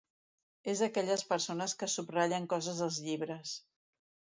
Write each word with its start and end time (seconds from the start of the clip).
És 0.73 0.81
d'aquelles 0.83 1.25
persones 1.33 1.77
que 1.83 1.91
subratllen 1.99 2.51
coses 2.57 2.85
als 2.89 3.03
llibres. 3.09 3.59